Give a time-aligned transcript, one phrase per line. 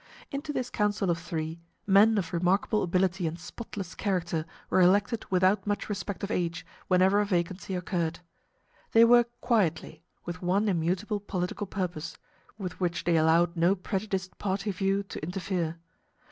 [0.31, 5.67] Into this council of three, men of remarkable ability and spotless character were elected without
[5.67, 8.19] much respect of age whenever a vacancy occurred.
[8.93, 12.17] They worked quietly, with one immutable political purpose,
[12.57, 15.77] with which they allowed no prejudiced party view to interfere.